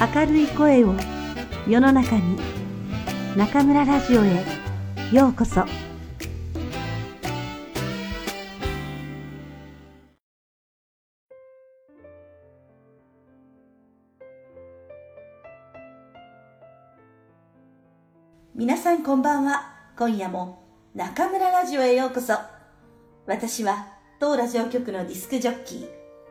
[0.00, 0.94] 明るい声を
[1.68, 2.38] 世の中に
[3.36, 4.46] 中村ラジオへ
[5.12, 5.62] ようこそ。
[18.54, 19.74] 皆さんこんばんは。
[19.98, 20.62] 今夜も
[20.94, 22.38] 中村ラジオへようこそ。
[23.26, 23.88] 私は
[24.18, 25.88] 当ラジオ局のディスクジョッキー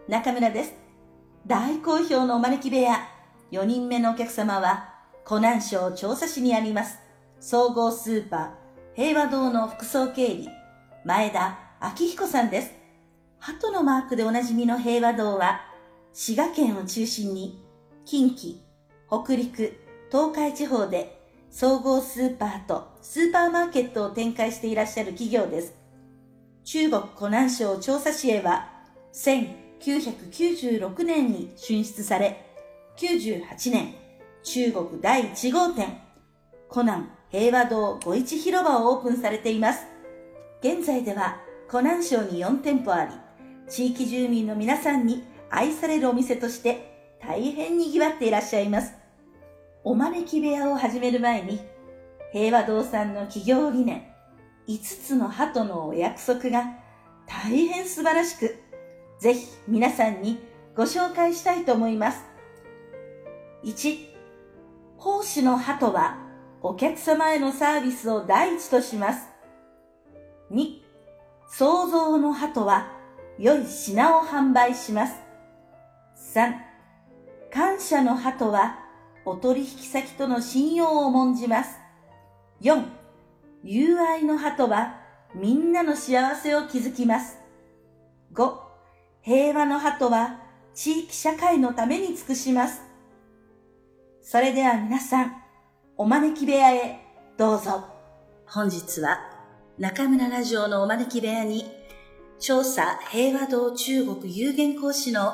[0.08, 0.74] 中村です。
[1.46, 3.19] 大好評のお招き部屋。
[3.52, 4.94] 4人目のお客様は
[5.26, 7.00] 湖南省調査市にあります
[7.40, 8.50] 総合スーパー
[8.96, 10.50] 平和堂の副総経理
[11.06, 12.72] 前田明彦さんです
[13.40, 15.62] 鳩のマークでおなじみの平和堂は
[16.14, 17.64] 滋賀県を中心に
[18.06, 18.58] 近畿、
[19.08, 19.80] 北陸、
[20.12, 25.76] 東海地方で総合スーパーとスーパーマーケットを展開していらっしゃる企業です。
[26.64, 28.70] 中国湖南省調査市へは
[29.14, 32.49] 1996年に進出され、
[33.00, 33.94] 1998年
[34.44, 36.02] 中国第1号店
[36.68, 39.88] 湖南平和堂五一広場をオープンされています。
[40.62, 41.40] 現在では
[41.70, 43.14] 湖南省に4店舗あり、
[43.70, 48.94] 地域住民の皆さんに愛されるお店として大変賑わっていらっしゃいます。
[49.86, 51.62] お招き部屋を始める前に、
[52.34, 54.04] 平和堂さんの企業理念、
[54.68, 56.66] 5つの鳩のお約束が
[57.26, 58.58] 大変素晴らしく、
[59.20, 60.40] ぜひ皆さんに
[60.76, 62.29] ご紹介したいと思います。
[63.64, 64.08] 1、
[64.98, 66.18] 奉仕の鳩は
[66.62, 69.28] お客様へのサービスを第一とします。
[70.52, 70.80] 2、
[71.50, 72.88] 創造の鳩は
[73.38, 75.16] 良い品を販売します。
[76.36, 76.54] 3、
[77.52, 78.80] 感謝の鳩は
[79.26, 81.78] お取引先との信用を重んじます。
[82.62, 82.86] 4、
[83.66, 85.02] 友愛の鳩は
[85.36, 87.38] みんなの幸せを築きます。
[88.34, 88.54] 5、
[89.22, 90.40] 平和の鳩は
[90.74, 92.89] 地域社会のために尽くします。
[94.32, 95.42] それでは皆さん、
[95.98, 97.00] お招き部屋へ
[97.36, 97.84] どうぞ。
[98.46, 99.18] 本日は
[99.80, 101.66] 中村ラジオのお招き部屋に
[102.38, 105.34] 調査平和堂中国有限講師の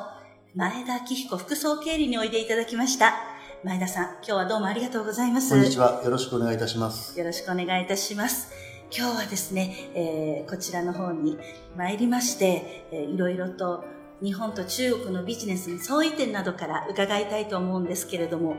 [0.54, 3.16] 前田明彦副総経理においでいただきました。
[3.62, 5.50] 前田さん、今日はどうもありがとうございます。
[5.50, 6.00] こんにちは。
[6.02, 7.18] よろしくお願いいたします。
[7.18, 8.50] よろしくお願いいたします。
[8.90, 11.36] 今日はですね、えーこちらの方に
[11.76, 13.84] 参りまして、えーいろいろと
[14.22, 18.56] 日本と中国のビジネスの相違点などから伺いたいと思うんですけれども、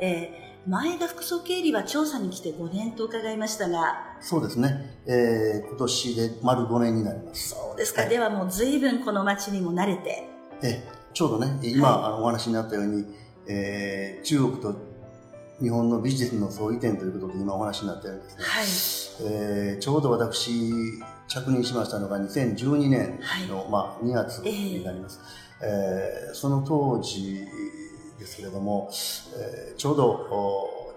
[0.00, 4.98] えー前田副総経理は調査に来て5年と伺いましたが、そうですね。
[5.06, 7.50] えー今年で丸5年になります。
[7.50, 10.26] そうですか、はいではもう随分この街にも慣れて、
[10.62, 10.82] え
[11.12, 13.04] ちょうどね、今、はいあのお話になったように、
[13.46, 14.74] えー中国と
[15.60, 20.50] 日本のビジネスの相違点ということで今お話になったようにですね、はい、えーちょうど私、
[21.28, 24.52] 着任しましたのが2012年の、まあ、2月ええ。
[24.78, 25.20] になります。
[25.62, 27.46] えーその当時
[28.18, 28.90] ですけれども、
[29.36, 30.94] えーちょうど、お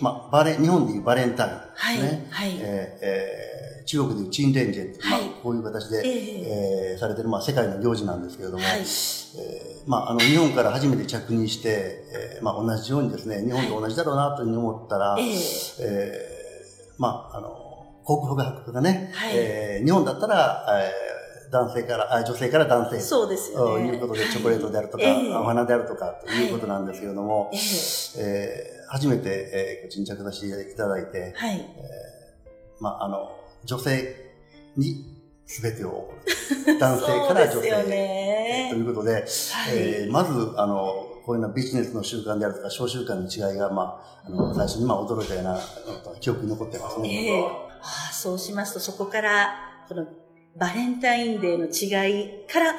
[0.00, 2.26] まあ、バレン日本でいうバレンタインはい、ですね。
[2.30, 2.58] はい、えー
[3.02, 5.26] えー中国でいうチンレンジェン、はい。
[5.26, 6.92] まあ、こういう形で、え。
[6.92, 8.80] えーされてる、まあ、世界の行事なんですけれども、はい。
[8.80, 8.84] えー
[9.86, 12.02] まあ、あの日本から初めて着任して、
[12.38, 15.34] えーまあ、同じようにですね日本と同じだろうなというふうに思ったら、ええ。
[15.80, 17.63] えーまあ、あの
[18.04, 19.32] 航空学がね、はい。
[19.34, 23.88] えー日本だったら、えー男性からあ女性から男性そうですよね。
[23.90, 25.34] ということでチョコレートであるとか、ええ。
[25.36, 27.60] お花であるとかということなんですけれども、ええ。
[28.18, 31.64] えー初めて、えーこっちに着させていただいて、はい、
[32.80, 34.16] まあ、あの、女性
[34.76, 35.04] に
[35.46, 36.10] 全てを。
[36.80, 38.68] 男性から女性ね。
[38.72, 39.24] ということで、はい。
[39.70, 45.58] えーまず、あの、こういうようなビジネスの習慣であるとか、小習慣の違いが、まあ、あの最初にまあ驚いたような、
[46.20, 47.28] 記憶に残ってますえね。
[47.30, 49.54] えああそうしますと、そこから、
[49.88, 50.06] この
[50.56, 52.74] バレンタインデーの違いから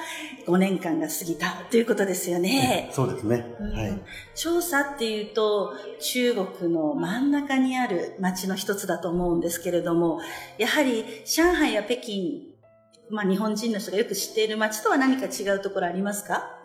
[0.47, 2.89] 5年間が過ぎたということですよね。
[2.93, 3.45] そうですね。
[3.59, 4.01] うんはい。
[4.33, 10.21] 調査っていうと、中国の真ん中にある街の一つだと思うんですけれども、
[10.57, 12.55] やはり上海や北京、
[13.09, 16.57] まあ日本人の人がよく知っている街とは何か違うところありますか？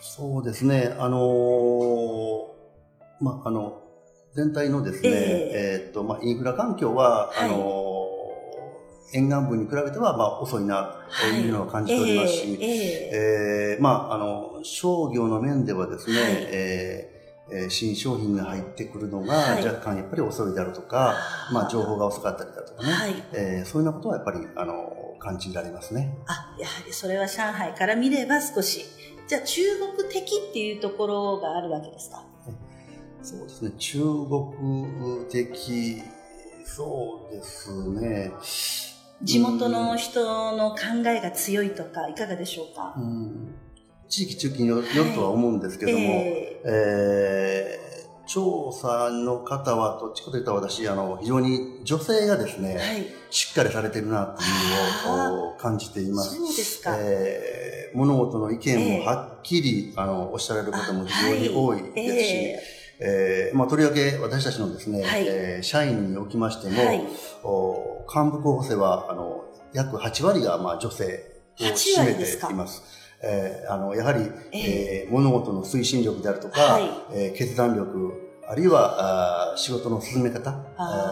[0.00, 0.96] そうですね。
[0.98, 2.48] あのー
[3.20, 3.82] まあ、あの、
[4.34, 5.86] 全体のですね、ええ。
[5.86, 7.48] ーっと、まあ、インフラ環境は、はい。
[7.50, 7.88] あのー
[9.14, 12.84] 沿岸部に比べては、まあ、遅いな、というのを感じておりますし、えええ
[13.70, 13.74] え。
[13.76, 16.32] えーまあ、あの、商業の面ではですね、はい。
[16.50, 17.18] えー
[17.50, 19.64] えー新商品が入ってくるのがはい。
[19.66, 21.54] 若干やっぱり遅いであるとか、あー。
[21.54, 23.14] まあ、情報が遅かったりだとかね、はい。
[23.32, 24.74] えーそういうようなことはやっぱり、あの、
[25.18, 26.14] 感じられますね。
[26.26, 28.84] あ、やはりそれは上海から見れば少し。
[29.26, 29.62] じゃあ中
[29.96, 30.20] 国的
[30.50, 32.22] っていうところがあるわけですか？
[33.22, 36.02] そうですね、中国的、
[36.64, 38.32] そうですね。
[39.22, 40.76] 地元の人の考
[41.06, 42.94] えが強いとか、いかがでしょうか？
[42.96, 43.54] うん。
[44.08, 47.78] 地域中期によるとは思うんですけども、ええ。
[47.84, 47.88] ー
[48.28, 53.06] 調査の方は、どっちかというと私、あの、非常に女性がですね、ーはい。
[53.30, 56.36] しっかりされてるなっていうのを感じています。
[56.36, 56.96] そうですか。
[56.98, 62.60] えー物事の意見もはっきり、あの、おっしゃられることも非常に多いですし、え
[63.00, 65.24] えーまあ、とりわけ私たちのですね、はい。
[65.26, 67.02] えー社員におきましても、はい。
[67.44, 71.04] お幹部候補生は、あの、約8割が、まあ、女性
[71.60, 72.82] を8占めています。
[73.22, 74.20] えーあの、やはり、
[74.52, 75.08] ええ。
[75.08, 76.90] ー物事の推進力であるとか、はい。
[77.12, 78.12] えー決断力、
[78.48, 80.54] あるいは、あー仕事の進め方、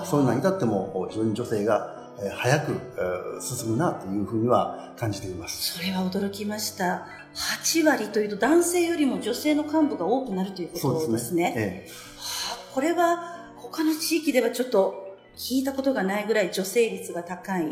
[0.07, 1.96] そういうのに至っても、非常に女性が、えー
[2.37, 5.75] 早く、えー進むなというふうには感じています。
[5.79, 7.07] それは驚きました。
[7.35, 11.55] 8割というと男性よりも女性の幹部が多くなるということですね。
[11.57, 17.67] えはあこれは他の地域ではちょっと聞いたことがないぐらい女性率が高い。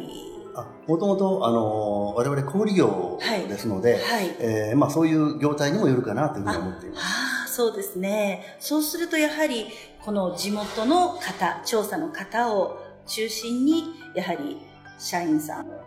[0.87, 3.19] もともと、あのー我々小売業
[3.49, 4.37] ですので、はい。
[4.39, 7.03] えーまあ、そういう業態にもよるかなというふうに思っています。
[7.03, 8.57] ああ、そうですね。
[8.61, 9.67] そうするとやはり、
[10.05, 13.85] この地元の方、調査の方を中心に、
[14.15, 14.59] やはり
[14.99, 15.81] 社員さんを。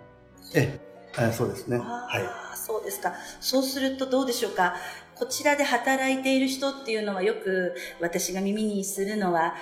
[0.55, 0.87] ええー
[1.31, 1.77] そうですね。
[1.77, 2.23] あはい。
[2.23, 3.13] あ、そうですか。
[3.39, 4.75] そうするとどうでしょうか。
[5.15, 9.55] こちらで働いている人っていうのはよく私が耳にするのは、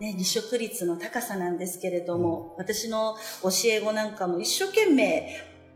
[0.00, 5.34] ね、離職率の高さなんですけれども、私の教え子なんかも一生懸命、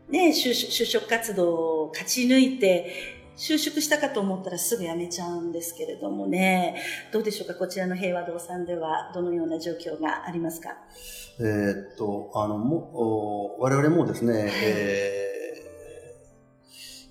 [0.09, 0.53] ね、就
[0.85, 6.75] 職活動を勝ち抜いて、就職したかと思ったらすぐ辞めちゃうんですけれどもね、
[7.11, 10.69] どうでしょうか、こちらの平和堂さんではどのような状況がありますか？
[11.39, 15.33] えーっと、あの、も、お我々もですね、えー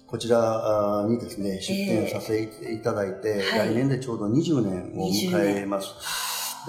[0.07, 3.69] こちらあにですね、出展させていただいて、はい。
[3.71, 5.89] 来年でちょうど20年を迎えます。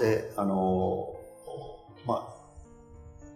[0.00, 1.14] で、あの、
[2.06, 2.34] まあ、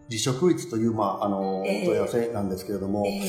[0.08, 3.20] 離職率という、まあ、あの、ええ問い合わせなんですけれども、ええ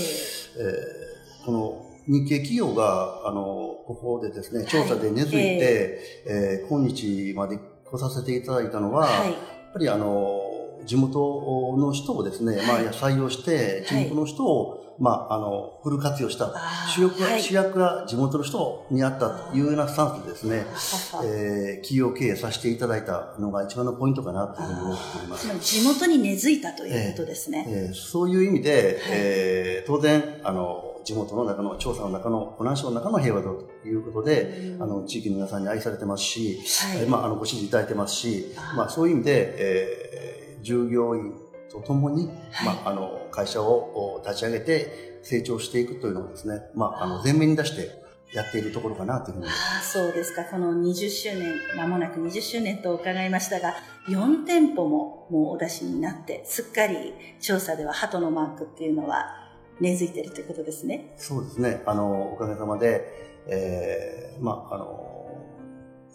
[1.44, 3.42] ーこの日系企業が、あの、
[3.86, 9.32] ここでですね、調査で根付いて、えー今日まで来させていただいたのは、はい。
[9.32, 10.42] やっぱりあの、
[10.86, 16.52] 地元の人をですね、まあはい採用して、地元の人を、まあ、あの、フル活用した。
[16.94, 17.42] 主役は、はい。
[17.42, 25.60] 主役は地元の人にあったというようなスタンスでですね、ははえー企業経営させていただいたのが一番のポイントかなというふうに思っております。
[25.60, 27.66] 地元に根付いたということですね。
[27.70, 29.12] えーそういう意味で、はい。
[29.12, 34.44] えー当然、あの、地元の中の、調査の中の、湖南省の中の平和堂ということで、
[34.76, 34.84] うん。
[34.84, 37.02] あの、地域の皆さんに愛されてますし、はい。
[37.02, 40.20] えーまあ、あの、ご支持いただいてますしまあ、そういう意味で、えー
[40.62, 41.34] 従業員
[41.72, 42.66] とともに、はい。
[42.66, 47.90] まあ、あの、会社をお立ち上げて成長していくというのをですね、まあ、あの、前面に出して
[48.34, 49.48] やっているところかなというふうに。
[49.48, 50.44] ああ、そうですか。
[50.44, 53.76] この20周年、まもなく20周年と伺いましたが、
[54.10, 59.39] 4店舗ももうお出しになって、すっかり調査では鳩のマークっていうのは
[59.80, 61.14] 根付いてるということですね。
[61.18, 61.82] そうですね。
[61.86, 63.06] あの、おかげさまで、
[63.48, 65.06] えーまあ、あの、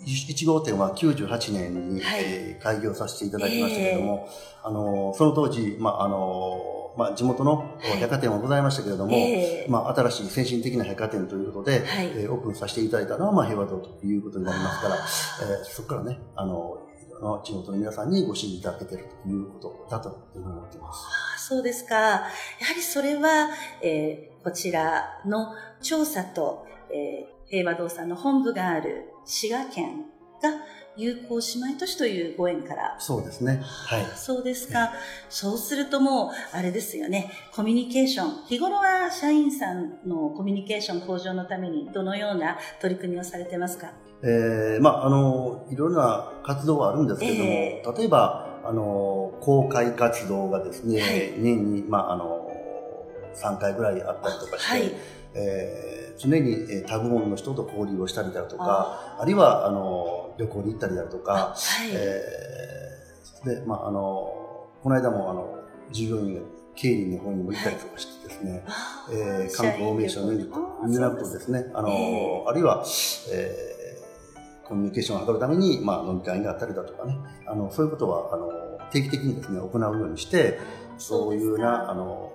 [0.07, 2.23] 1号店は98年に、はい。
[2.25, 4.29] えー開業させていただきましたけれども、
[4.63, 7.99] あの、その当時、まあ、あの、まあ、地元のい。
[7.99, 9.67] 百貨店はございましたけれども、ええ。
[9.69, 12.07] まあ、新しい先進的な百貨店ということで、はい。
[12.15, 16.84] えーオープンさせていただいたのは、まあ、平和堂ということになりますから、えーそこからね、あの、
[17.23, 21.07] あ地元の皆さんにご支援いただけているということだというふうに思っています。
[21.37, 21.95] あそうですか。
[21.95, 22.29] やは
[22.75, 23.51] りそれは、
[23.83, 30.07] えーこちらの調査と、えー平和堂さんの本部がある滋賀県
[30.43, 30.51] が
[30.97, 33.61] 友好姉妹都市というご縁からそうですね。
[33.65, 34.07] はい。
[34.17, 34.93] そうですか。
[35.29, 38.45] そうするともう、あれですよね、コミュニケーション。
[38.47, 43.91] 日頃は社員さんのコミュニケーション向上のためにどのような取り組みをされてますか？
[44.23, 52.49] えーまあ、あの、いろんな活動はあるんですけれども、え例えば、あの、公開活動がですね、はい年に、まあ、あの、
[53.35, 54.93] 3回ぐらいあったりとかして、はい。
[55.35, 61.55] えー常に、えー他部門の人と交流をしたりだとか、あるいは、あの、旅行に行ったりだとか、は
[61.87, 61.91] い。
[61.93, 64.01] えーで、まあ、あの、
[64.83, 65.59] この間も、あの、
[65.93, 66.41] 従業員が
[66.75, 70.45] 経理の方にも行ったりとかしてですね、あえー観光名所のユニ
[70.87, 72.85] ニナップですね、あの、えあるいは、
[73.33, 73.75] えー
[74.67, 78.51] コミュニケーションを図るために、まあ、飲み会があったりだとかね、あの、そういうことは、あの、
[78.91, 80.59] 定期的にですね、行うようにして、
[80.97, 82.33] そういうような、あの、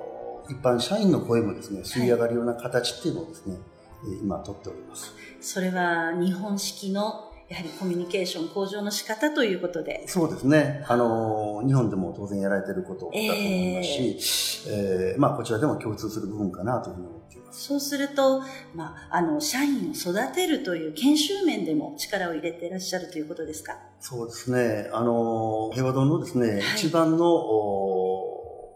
[0.50, 3.58] 一般社員の声もですね、吸い上がるような形っていうのをですね、
[4.03, 5.13] えー今、取っております。
[5.39, 10.03] それは日本式のやはりコミュニケーション向上の仕方ということで。
[10.08, 10.86] そうですね。
[10.88, 17.63] あの、日本でも当然やられていることだと思いますし、えーまあ、こちらでも共通する部分かなというふうに思っています。
[17.63, 18.41] そうすると、
[18.75, 23.77] まあ、あの、社員を育てるという研修面でも力を入れていらっしゃるということですか？
[24.00, 24.89] そうですね。
[24.94, 27.99] あの、平和堂のですね、い一番の、お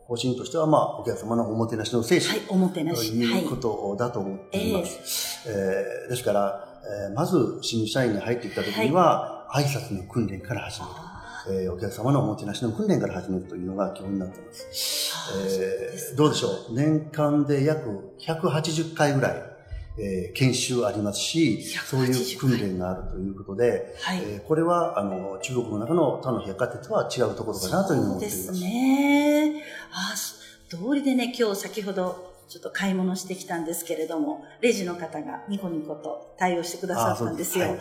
[0.08, 3.14] 方針としては、まあ、お客様のおもてなしの精神、はい、おもてなとし。
[3.14, 5.48] いうことだと思っています。
[5.50, 6.68] えーですから、
[7.10, 10.92] えーまず新社員に入ってきた時には、挨拶の訓練から始める。
[10.96, 15.14] あえーお客様のおもてなしの訓練から始めるというのが基本になっています。
[15.32, 16.74] ーそうえーどうでしょう？
[16.74, 19.42] 年間で約180回ぐらい、
[19.98, 24.18] えー研修ありますし、そういう訓練があるということで、はい。
[24.20, 28.46] えーこれはあの中国の中の他の百貨店とは違うところかなというふうに思っています。
[28.46, 29.64] そうですね。
[29.92, 30.44] あ、そ
[30.78, 37.66] 通りでね、今日先ほど、ちょっと買い物してきたんですけれども、レジの方がニコニコと対応してくださったんですよ。
[37.66, 37.76] はい。
[37.76, 37.80] はい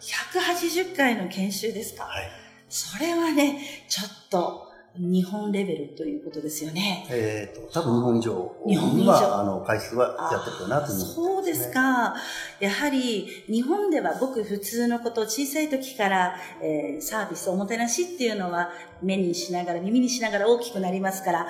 [0.00, 2.30] 180回の研修ですか、はい
[2.72, 7.06] それはね、ちょっと日本レベルということですよね。
[7.10, 11.66] えっ、と、多分日本以上日本以上あの、回数はやってるかなと思そうってます、ね。
[11.66, 12.14] ですか。
[12.58, 18.70] やはり日本ではごく普通のこと、小さい時から、えーサービス、おもてなしっていうのは
[19.00, 21.46] 目にしながら、耳にしながら大きくなりますから、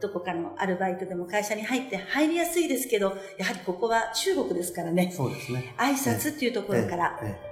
[0.00, 5.12] どこかのアルバイトでも会社に入って入りやすいですけど、やはりここは中国ですからね。
[5.14, 5.74] そうですね。
[5.76, 7.49] 挨拶っていうところから、ええあー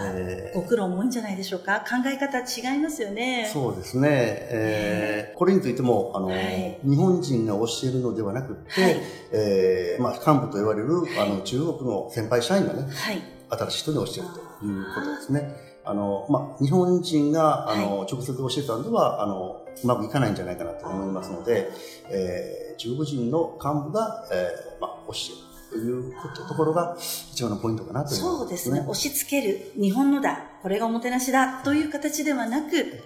[0.00, 1.80] ええご苦労も多いんじゃないでしょうか？
[1.80, 3.50] 考え方違いますよね。
[3.52, 4.08] そうですね。
[4.10, 8.96] えーこれについても、あの、はい日本人が教えるのではなくて、はい
[9.32, 10.88] えーまあ、幹部と言われる、
[11.20, 13.22] あの、はい中国の先輩社員がね、はい。
[13.50, 14.12] 新しい人に教える
[14.60, 15.56] ということですね。
[15.84, 21.70] あの、まあ、日本人が、あの、直接教えたんでは、あの、うまくいかないんじゃないかなと思いますので、
[22.10, 28.80] えー中国人の幹部が、えーまあ、教えるということところが一番のポイントかなというそうですね。
[28.80, 33.02] 押し付ける、日本のだ、これがおもてなしだという形ではなく、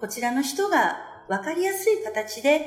[0.00, 0.96] こちらの人が
[1.28, 2.66] 分かりやすい形で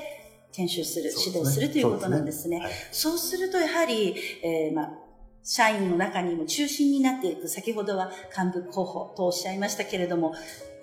[0.51, 2.59] 研修する、指導するということなんですね。
[2.59, 2.71] はい。
[2.91, 4.89] そうするとやはり、えーまあ、
[5.43, 10.33] 社員の中にも中心になっていく、先ほどは幹部候補とおっしゃいましたけれども、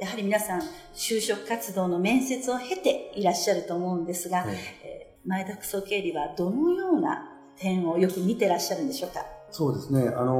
[0.00, 0.62] やはり皆さん、
[0.94, 4.48] 就職活動の面接を経ていらっしゃると思うんですが、はい。
[4.84, 9.20] えー前田副総経理はどのような点をよく見てらっしゃるんでしょうか？
[9.50, 10.08] そうですね。
[10.08, 10.34] あの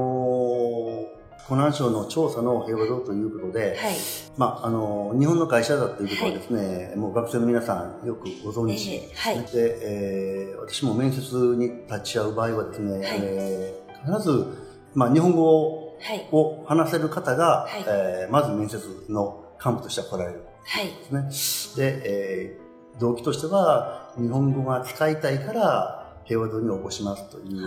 [1.13, 3.95] ー湖南省の調査の平和堂ということで、はい。
[4.35, 9.47] まあ、あのー日本の会社だということはですね、もう学生の皆さんよくご存知ええはいで、
[9.81, 11.21] えー私も面接
[11.55, 14.45] に立ち会う場合はですね、はいえー必ず、
[14.93, 16.27] まあ、日本語はい。
[16.31, 20.87] を話せる方が、はいえーまず面接の幹部としては来られるんはい。
[21.29, 21.85] ですね。
[21.91, 25.96] で、えー動機としては、日本語が使いたいから、
[26.27, 27.61] 平和堂に応募しますという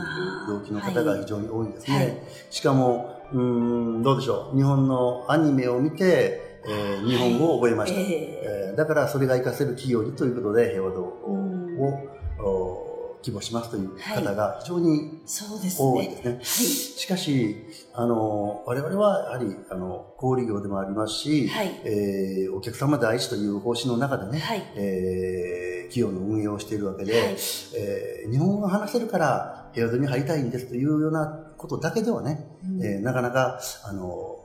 [0.49, 1.97] 動機の方が非常に多いんですね。
[1.97, 2.17] はい
[2.51, 4.57] しかも、うーん、どうでしょう。
[4.57, 8.01] 日本のアニメを見て、えー日本語を覚えました。
[8.01, 12.87] えええーだからそれが活かせる企業にということで、平和堂を、
[13.23, 15.89] 希望しますという方が非常にそうですね。
[15.89, 16.35] 多いですね。
[16.37, 17.57] はしかし、
[17.93, 21.49] あの、我々はやはり、あの、小売業でもありますし、い。
[21.49, 21.81] はい。
[21.85, 24.63] えーお客様第一という方針の中でね、はい。
[24.77, 27.37] えー企業の運営をしているわけで、はい。
[27.77, 32.83] えー日本語が話せるから平和に入りたいんですというようなことだけではね、うん。
[32.85, 34.37] えーなかなか、あの、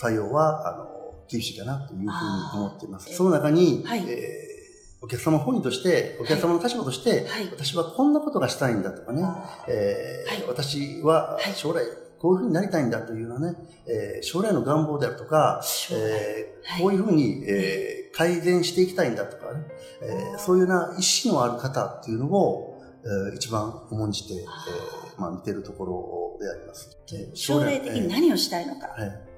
[0.00, 0.88] 採用は、あの、
[1.28, 2.08] 厳しいかなというふうに
[2.54, 3.12] 思っています。
[3.14, 4.04] その中に、はい。
[4.08, 4.52] えー
[5.04, 7.48] お客様本位として、お客様の立場として、はい。
[7.50, 10.48] 私はこんなことがしたいんだとかね、あえーはい。
[10.48, 11.52] 私ははい。
[11.56, 11.84] 将来
[12.20, 13.56] こういうふうになりたいんだというようなね、
[13.88, 16.82] えー将来の願望であるとか、えーはい。
[16.82, 19.64] こういうふうに、えー改善していきたいんだとかね、
[20.02, 25.84] えーそういうような意思のある方っていうのを、えー一番重んじて、えーまあ、見てるとこ
[26.38, 26.98] ろであります。
[27.12, 28.88] えー将来的に何をしたいのか。
[28.98, 29.31] えーはい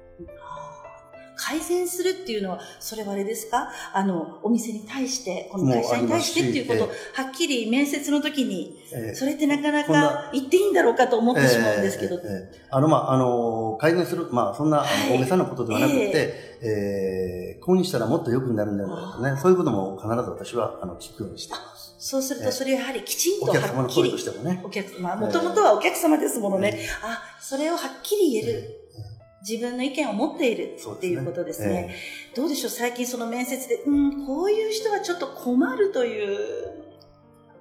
[1.37, 3.69] 改善するっていうのは、それはあれですか？
[3.93, 12.15] あの、お店に対して、この会社に対してっていうことをはっきり面接の時に、えーそれってなかなか言っていいんだろうかと思ってしまうんですけど。
[12.15, 19.39] えーえーあの、まあ、あの、改善する、まあ、そんな、大げさなことではなくて、えーこうにしたらもっと良くなるんだよね。
[19.41, 21.95] そういうことも必ず私は、あの、聞くようにしています。
[21.97, 24.23] そうすると、それやはりきちんとお客様はっきりの声とし。
[24.31, 24.61] てもね。
[24.63, 26.77] お客様、もともとはお客様ですものね。
[26.77, 28.84] えあ、それをはっきり言える。
[29.47, 31.89] 自分の意見を持っているっていうことですね。
[31.91, 32.71] えどうでしょう？
[32.71, 36.37] 最近その面接で、うん、こういう人はちょっと困るという、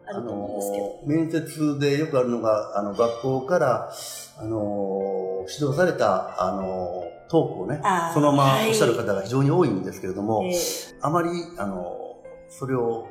[0.07, 0.85] ああると思うんですけど。
[0.85, 3.93] の、面接でよくあるのが、あの、学校から、
[4.39, 7.81] あの、指導された、あの、トークをね
[8.13, 12.17] そのままはいおっしゃる方が非常に多いんですけれども、えーあまり、あの、
[12.49, 13.09] それを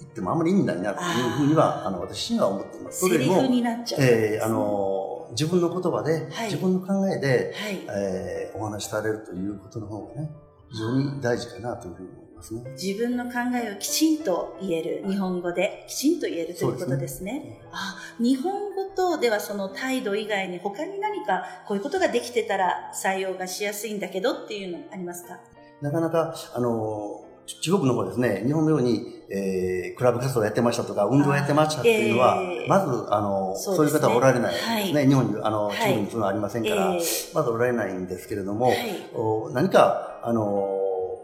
[0.00, 3.00] 言ってもあまり意味ないなというふうには、あの、私には思っています。
[3.00, 4.00] それもセリフ、になっちゃう。
[4.02, 4.95] えーあの、
[5.30, 7.80] 自分の言葉で、はい自分の考えで、はい。
[7.88, 10.30] えーお話しされるということの方がね、
[10.70, 12.62] 非常に大事かなというふうに思いますね。
[12.70, 17.40] 自分の考えをきちんと言える、日本語できちんと言えるということですね。
[17.40, 25.38] すねあ、日本語と、ではその態度以外に他に何かこういうことができてたら採用がしやすいんだけどっていうのありますか？
[25.82, 32.68] なかなか、あの、中国の方はですね、日本のように、えー、クラブ活動やってましたとか、運動やってましたっていうのは、えー。
[32.68, 33.76] まず、あの、そですね。
[33.76, 34.94] そうういう方はおられないですね。
[34.94, 35.08] はい。
[35.08, 35.76] 日本に、あの、はい。
[35.76, 37.34] 中国にそういうのはありませんから、えー。
[37.34, 38.76] まずおられないんですけれども、はい。
[39.14, 40.68] お何か、あの、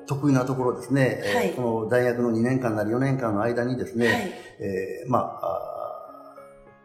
[0.06, 1.50] 得意なところですね、えーはい。
[1.52, 4.32] この大学の2年間なり4年間の間にですね、はい。
[4.58, 6.36] えーまあ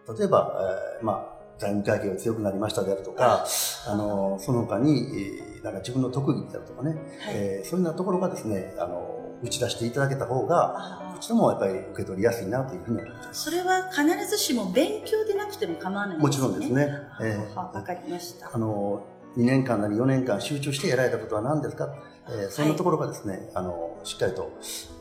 [0.07, 3.45] あー、例えば、えーまあ、財務会計が強くなりましたであるとか、
[3.87, 7.33] あの、その他に、えーなんか自分の特技であるとかね、はい。
[7.33, 13.43] えーそういうようなところがですね、あの、打ち出していただけた方が、あこちらもやっぱり受け取りやすいなというふうに思いまーす。
[13.45, 16.87] それは必ずしも勉強でなくても構わないんもちろんですね。
[17.21, 18.51] えーあわかりました。
[18.53, 19.03] あの、
[19.35, 21.89] 2年間なり4年間集中してやられたことは何ですか、
[22.29, 24.51] えーそんなところがですね、あの、しっかりと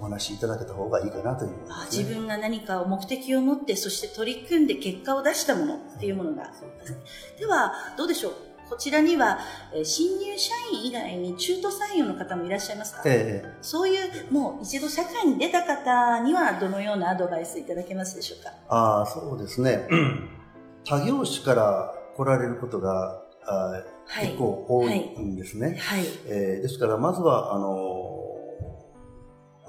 [0.01, 1.57] お話しいただけた方がいいかなというね、
[1.91, 6.97] 自分が何かを目的を持ってそして取り組んで結果を出したものっていうものがあります
[7.39, 8.33] ではどうでしょう？
[8.69, 9.39] こちらには
[9.73, 13.49] えー新入社員以外に中途採用の方もいらっしゃいますか、ええ。
[13.63, 18.51] そういうもう一度社会に出た方にはどのようなアドバイスいただけますでしょうか？
[18.69, 19.87] ああ、そうですね。
[20.85, 24.27] 他業種から来られることが、あーはい。
[24.27, 25.77] 結構多いんですね。
[25.81, 26.05] はい。
[26.29, 28.27] えーですから、まずは、あのー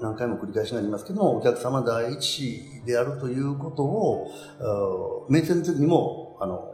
[0.00, 4.28] 何回も繰り返しになりますけども、お客様第一であるということを、
[4.60, 6.72] あー面接にも、あの、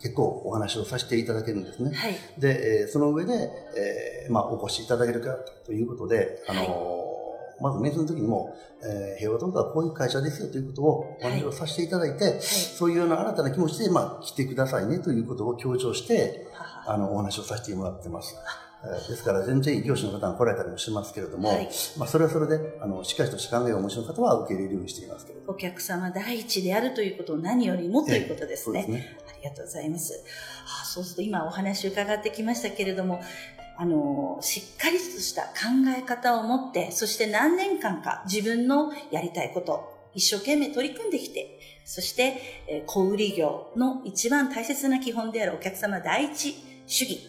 [0.00, 1.94] 結構お話をさせていただけるんですね。
[1.94, 5.34] はいで、えーその上で、えーまあ、お越しいただけるか
[5.64, 7.06] ということで、あのー
[7.58, 18.36] まず面接の時にも、えー平和とはこういう会社ですよということをお話をさせていただいて、そういうような新たな気持ちで、まあ、来てくださいねということを強調して、ははあの、お話をさせてもらってます。
[18.84, 25.54] えーですから、全然異業種の方が来られたりもしますけれども、はいまあ、それはそれで、あの、しっかりとした考えをお持ちの方は受け入れるようにしていますけれども。
[25.54, 28.90] お客様第一であるということを何よりもということですねす。
[28.90, 29.16] ね。
[29.40, 30.22] ありがとうございます。
[30.82, 33.20] あそうすると今お話伺ってきましたけれども、
[33.78, 35.50] あの、しっかりとした考
[35.96, 46.54] え方を持って、そして何年間か自分のやりたいこと、一生懸命取り組んできて、そして、えー小売業の一番大切な基本であるお客様第一
[46.86, 47.20] 主義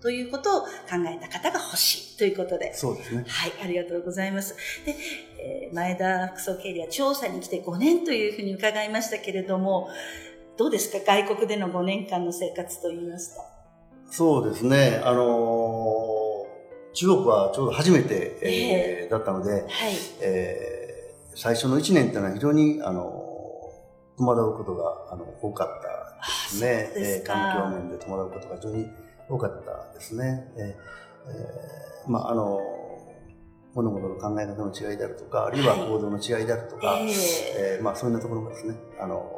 [0.00, 0.68] ということを考
[1.08, 3.24] えた方が欲しいということで、そうですね。
[3.26, 4.54] はい、ありがとうございます。
[4.84, 4.94] で、
[5.40, 9.88] えー前田副総経理は調査に来て5年というふうに伺いましたけれども、
[10.58, 10.98] どうですか？
[11.06, 13.42] 外国での5年間の生活といいますと。
[14.10, 15.00] そうですね。
[15.04, 16.48] あのー
[16.94, 19.64] 中国はちょうど初めて、えーだったので、はい。
[20.20, 20.78] えー
[21.40, 25.86] 最初の1年っていうのは非常に、あのー戸惑うことがあの多かった
[26.26, 26.90] ですね。
[26.92, 28.88] そうですかえー環境面で戸惑うことが非常に
[29.28, 30.50] 多かったですね。
[30.56, 32.60] えーえーまあ、あの
[33.74, 37.08] 物事の考え方の違いであるとか、あるいははい行動の違いであるとか、えー
[37.76, 39.37] えーまあ、そういところがですね、あの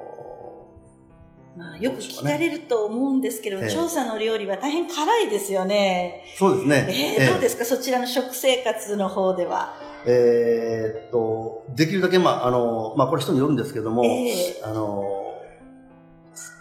[1.56, 6.22] まあ、よく聞かれると思うんですけど、ええ調査の料理は大変辛いですよね。
[6.38, 7.16] そうですね。
[7.18, 7.64] えーどうですか？
[7.64, 9.74] そちらの食生活の方では。
[10.06, 15.04] えーっと、できるだけ、まあ、あの、まあ、これ人によるんですけども、ええあの、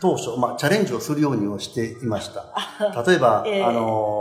[0.01, 2.47] 当初、まあ、チャレンジをするようにはしていました。
[2.53, 4.18] あ、例えば、ええあの、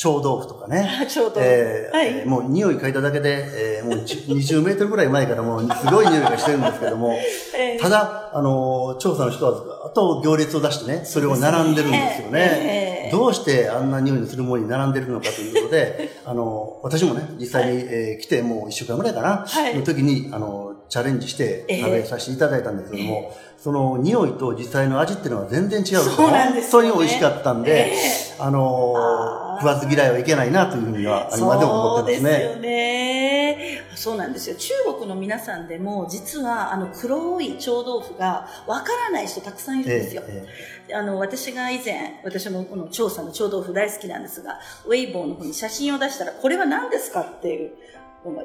[0.00, 1.34] 臭豆腐とかね、ちょうど。
[1.42, 2.06] えーはい。
[2.06, 3.44] えーもう匂い嗅いだだけで、
[3.78, 7.12] えーもうじ20 メートルぐらい前からもうすごい匂いがしてるんですけども、
[7.54, 9.60] えーただ、あの、調査の人はず
[9.90, 12.40] っと行列を出してね、それを並んでるんですよね。
[12.62, 13.10] ええ。
[13.12, 19.74] どうしてあんな匂いのするものに並んでるのかということで、 あの、私もね、実際に、えー来てもう一週間ぐらいかな、はい。
[19.76, 21.80] の時に、あの、チャレンジしてええ。
[21.80, 23.32] 食べさせていただいたんですけども、
[23.62, 27.94] その匂いと実際の味っていうのは全然違うそうなんですよね本当に美味しかったんで、え
[28.38, 32.30] あのあー食わず嫌いはいけないなというふうには、今でも思ってますね。
[32.30, 33.82] そうですよね。
[33.94, 34.56] そうなんですよ。
[34.56, 40.22] 中国の皆さんでも、実は、あの、黒い臭豆腐がわからない人たくさんいるんですよ。
[40.26, 47.72] えあの、私が以前、私もこの調査の臭豆腐大好きなんですが、ウェイボーの方に写真を出したら、これは何ですかっていう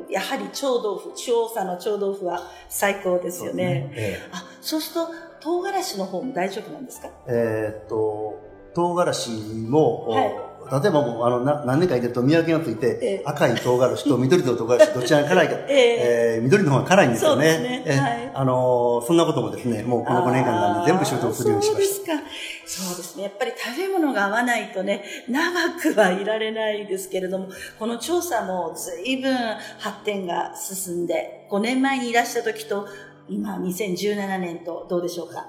[0.10, 3.92] やはり臭豆腐、調査の臭豆腐は最高でえすよね。
[3.96, 5.12] えあ、そうすると、
[5.42, 7.10] 唐辛子の方も大丈夫なんですか？
[7.28, 8.40] ええーっと、
[8.74, 9.30] 唐辛子
[9.70, 10.36] も、はい。
[10.82, 13.22] 例えばもうあのな何年か入れると見分けがついて、ええ。
[13.24, 16.36] 赤い唐辛子と緑の唐辛子どちらが辛いか、 ええ。
[16.38, 17.60] えー緑の方が辛いんですよね。
[17.60, 17.84] ね。
[17.86, 18.32] えーはい。
[18.34, 22.18] あのーそんなこともですね、もうこの5年間なんで全部習得するようにしましあー
[22.66, 23.24] そうですね。
[23.24, 27.48] やっぱり食べ物が合わないとね、長くはいられないですけれども、
[27.80, 29.36] この調査も随分
[29.80, 32.88] 発展が進んで、5年前にいらした時と、
[33.30, 35.36] 今2017年とどうでしょうか？
[35.42, 35.48] た。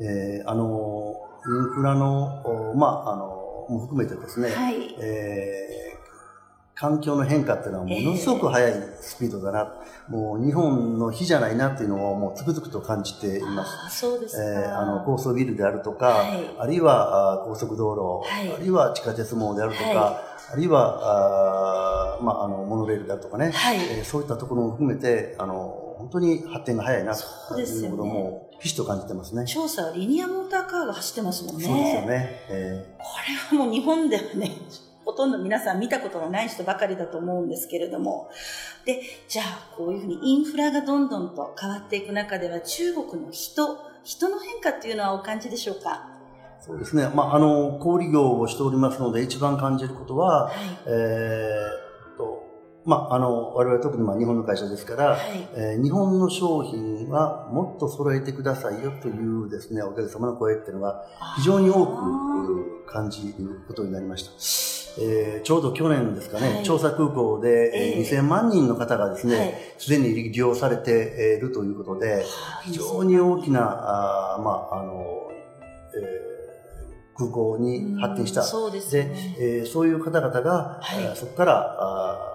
[0.00, 2.40] えーあのーインフラの、
[2.72, 4.94] おまあ、あのーも含めてですね、はい。
[5.00, 5.91] えー
[6.82, 9.72] 環境の変化っていうのはものすごく速いスピードだな。
[10.08, 13.86] もう日本の日じゃないなっていうのをもうつくづくと感じています。
[13.86, 14.42] あそうですか。
[14.42, 29.44] えーあの高層ビルであるとか、はいあるいはあ高速道路、はいあるいは地下鉄網であるとか、はあるいはあ、まあ、あのモノレールであるとかね、はいえーそういったところも含めてあの本当に発展が早いなということもひしと感じてますね。
[29.44, 31.64] 調査はリニアモーターカーが走ってますもんね。
[31.64, 32.46] そうですよね。
[32.50, 33.04] えこ
[33.54, 34.91] れはもう日本ではね、ほ
[35.22, 38.28] とんど皆さん見たことのない人ばかりだと思うんですけれども。
[38.84, 46.08] で、じゃあこういうふうにインフラがどんどんと変わっていく中では中国の人、人の変化っていうのはお感じでしょうか？
[46.60, 47.08] ーそうですね。
[47.14, 50.54] まあ、あの、小売業をしておりますので、一番感じることは、はい。
[50.86, 52.42] えーっと、
[52.84, 55.48] まあ、あの、我々特にまあ日本の会社ですから、はい。
[55.54, 61.04] えー日本の商品はもっと揃えてくださいよというですね、お客様の声っていうのが
[61.36, 64.81] 非常に多く感じることになりました。
[65.00, 66.64] えーちょうど去年ですかね、はい。
[66.64, 68.02] 調査空港で、えーええ。
[68.02, 69.36] 2000万人の方がですはい。
[69.38, 72.24] ね、すで、に利用されているということで、
[72.64, 73.60] 非常に大きな、
[74.34, 75.04] あーまあ、あの、
[75.94, 76.32] えー
[77.14, 78.40] 空港に発展した。
[78.40, 78.46] うん。
[78.46, 79.36] そうですでね。
[79.38, 81.02] えーそういう方々が、はい。
[81.04, 82.31] えーそこからあー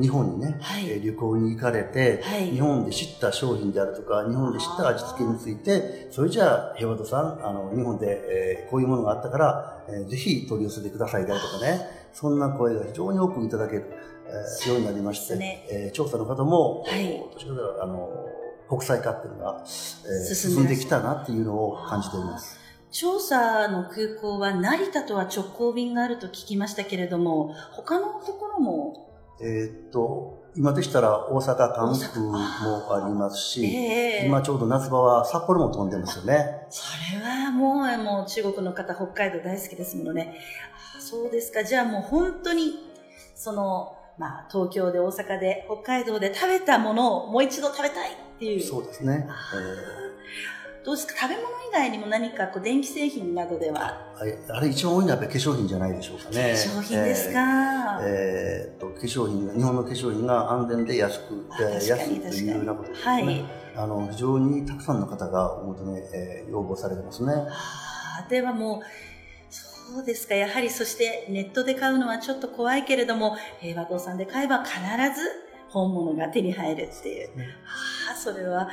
[0.00, 0.88] 日本にね、はい。
[0.90, 2.50] えー旅行に行かれて、はい。
[2.50, 11.80] 日本で知った商品であるとか、日本で知った味付けについて、それじゃあ、ヘワドさん、あの、日本で、えーこういうものがあったから、えーぜひ取り寄せてくださいであるとかね、
[12.12, 13.84] そんな声が非常に多くいただける、
[14.26, 15.66] えーようになりまして、ね。
[15.70, 17.22] えー調査の方も、はい。
[17.34, 18.10] かというとあの、
[18.68, 22.58] 国際化っていうのが、えー進んできたなっていうのを感じております。
[22.90, 29.03] 調査の空港は成田とは直行便があると聞きましたけれども、他のところも、
[29.40, 36.66] えーっと、今でしたら大阪、関空もありますし、ええ今ちょうど夏場は札幌も飛んでますよね。
[36.70, 36.82] そ
[37.14, 40.38] れはもう、もう中国の方、北海道大好きですものね。
[40.96, 41.64] あそうですか。
[41.64, 42.74] じゃあもう本当に、
[43.34, 48.62] その、まあ、東京で大阪で北海道で食べたものをもう一度食べたいっていう。
[48.62, 49.28] そうですね。
[50.84, 51.14] どうですか？
[51.22, 54.14] 食べ物以外にも何かこう電気製品などでは？
[54.24, 56.56] えーあれ一番多いのはやっぱり化粧品じゃないでしょうかね。
[56.56, 63.12] 商品ですか、えーえーっと、化粧品が、日本の化粧品が安全で安く、安いというようなことですね。
[63.12, 63.44] はい。
[63.76, 67.32] あの、非常にたくさんの方がお求め、えー要望されてますね。
[68.28, 68.82] ではもう、
[69.50, 70.34] そうですか。
[70.34, 75.28] やはりそしてネットで買うのはちょっと怖いけれども、平和堂さんで買えば必ず
[75.74, 77.36] 本物が手に入るっていう。
[77.36, 77.48] ね
[78.08, 78.68] ああ、それは、あ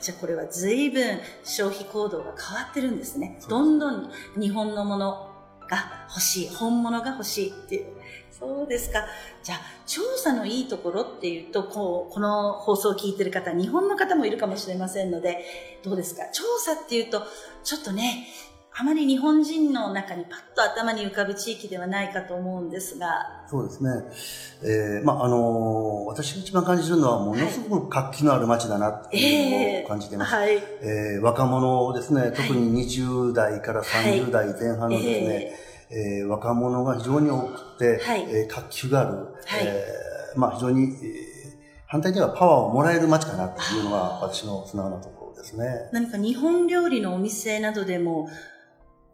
[0.00, 3.40] じゃあこれは随分消費行動が変わってるんですね。
[3.48, 5.30] どんどん日本のもの
[5.68, 7.86] が欲しい、本物が欲しいっていう。
[8.30, 9.04] そうですか。
[9.42, 15.44] じゃあ、調査のいいところっていうと、こう、この放送を聞いてる方、日本の方もいるかもしれませんので、
[15.82, 16.22] どうですか？
[16.32, 17.22] 調査っていうと、
[17.62, 18.26] ちょっとね、
[18.76, 23.90] あまり日本人の中にパッと頭に浮かぶ地域ではないかと思うんですが、そうですね。
[24.64, 30.34] えーまあ、あのー私が一番感じるのは、ものすごく活気のある街だなっていうのを感じています。
[30.34, 30.56] はい。
[30.56, 35.52] えー若者ですね、特に20代から30代前半のですね、
[35.90, 39.26] えー若者が非常に多くて、はいえー活気がある、はい
[39.66, 41.34] えーまあ、非常に、えー
[41.86, 45.88] 反対にはパワーをもらえる街かなっていうのが私の素直なところですね。
[45.92, 48.28] 何か日本料理のお店などでも、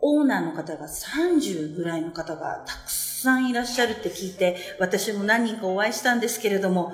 [0.03, 6.93] オーナーの方が30ぐらいの方がたくさんいらっしゃるって聞いて、私も何人かお会いしたんですけれども、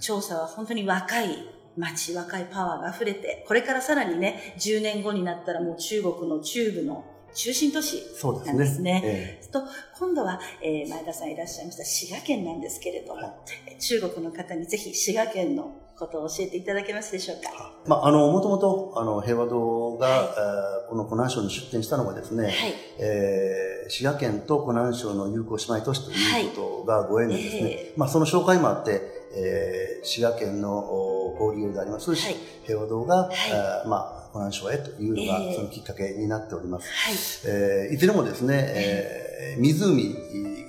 [0.00, 7.04] 調査は本当に若い街、若いパワーが溢れて、これからさらにね、10年後になったらもう中国の中部の
[7.34, 8.52] 中心都市そうですね。
[8.52, 9.02] なんですね。
[9.04, 9.62] えと、
[9.98, 13.44] 今度は、えー前田さんいらっしゃいました滋賀県なんですけれども、
[13.78, 17.72] 中国の方にぜひ滋賀県のことを教えていただけますでしょうか？
[17.84, 22.54] ーまあ、あの、もともと、あの、平和堂が、はいえーこの湖南省に出店したのがですね、はい。
[23.00, 29.00] えー滋賀県と湖南省の友好姉妹都市ということがご縁でですね、えまあ、その紹介もあって、
[29.34, 32.36] えー滋賀県のお交流であります、はい。
[32.64, 36.88] 平和堂が、いえーまあ、湖南省へというのがええそのきっかけになっております。
[36.88, 37.14] はい。
[37.52, 39.25] えーいずれもですね、えー
[39.58, 40.16] 湖、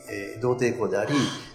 [0.10, 1.14] えー同帝港であり、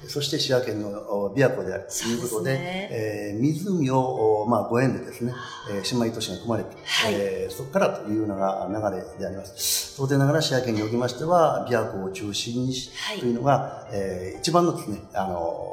[0.09, 1.87] そして滋賀県のお琵琶湖である。
[1.87, 2.89] ということで、ですね。
[2.91, 5.33] えー湖を、おまあ、ご縁でですね、
[5.71, 7.15] えー姉妹都市が組まれて、はい。
[7.15, 9.97] えーそこからというのが流れであります。
[9.97, 13.19] 当然ながら滋賀県におきましては、琵琶湖を中心にし、はい。
[13.21, 15.69] というのが、えー一番のですね、あの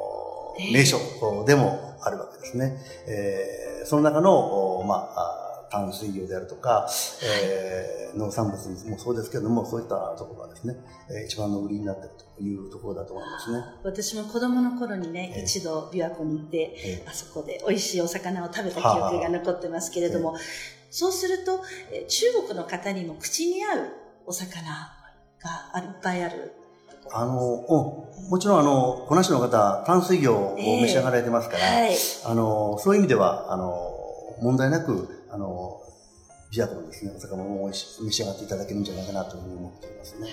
[0.60, 0.97] ーええ名所
[1.47, 2.78] でもあるわけですね。
[3.08, 6.88] えーその中の、おまあ、あ淡水魚であるとか、
[7.24, 10.76] えー農産物もそうですけれども、そういったところがですね、
[11.12, 13.64] えー一番の売りになっているというところだと思いますね。
[13.84, 20.36] 私も子供の頃にね、ええ一度琵琶湖に行って、えあそこで美味しいお魚を食べた記憶が残ってますけれども、
[20.90, 23.80] そうすると、えー中国の方にも口に合う
[24.26, 26.54] お魚があるいっぱいある。
[27.12, 31.96] あの、うん、もちろんあの、こなしの方、炭水魚を召し上がられてますから、はい。
[32.26, 33.92] あの、そういう意味では、あの、
[34.42, 35.82] 問題なく、あの、
[36.52, 40.28] ビアとのですね、お魚も召し上がっていただけるんじゃないかなというふうに思っていますね。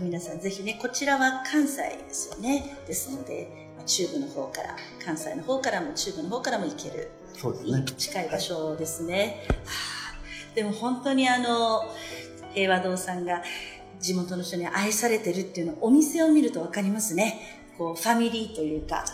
[0.00, 2.76] 皆さんぜひね、こちらは関西ですよね。
[2.86, 7.84] ですので、まあ中部の方から、関西の方からも中部の方からも行ける、そうですね。
[7.96, 9.46] 近い場所ですね。
[9.64, 10.00] はあ
[10.54, 11.82] でも本当にあの、
[12.54, 13.42] 平和堂さんが
[14.00, 17.62] 地元の人に愛されてるっていうのをお店を見るとわかりますね。
[17.78, 19.04] こう、ファミリーというか、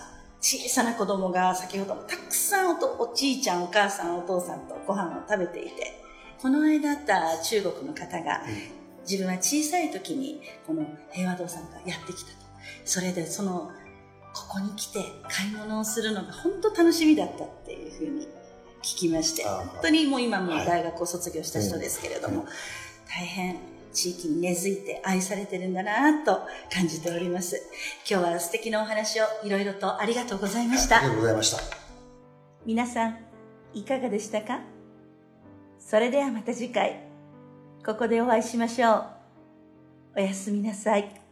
[0.48, 6.00] 小さな子供が先ほどもたくさんおとおじいちゃん、お母さん、お父さんとご飯を食べていて、
[6.40, 8.42] この間会った中国の方が、
[9.02, 12.37] 自分は小さい時にこの平和堂さんがやってきたと。
[12.85, 13.72] それでその、
[14.32, 18.28] ここに来て買い物をするのが本当楽しみだったっていうふうに
[18.85, 20.66] 聞きまして、本当にもう今もはい。
[20.66, 22.46] 大学を卒業した人ですけれども、うん。
[23.09, 23.56] 大変
[23.96, 27.62] 地域に根付いて愛されてるんだなと感じております。
[28.09, 31.12] 今日は素敵なお話をいろいろとありがとうございましたありが。
[31.12, 31.59] とうございました。
[32.66, 33.18] 皆さん、
[33.72, 34.61] いかがでしたか？
[35.78, 37.00] それではまた次回、
[37.85, 39.06] ここでお会いしましょう。
[40.16, 41.26] おやすみなさい。